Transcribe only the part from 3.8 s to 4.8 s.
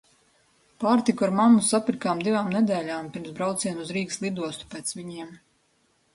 uz Rīgas lidostu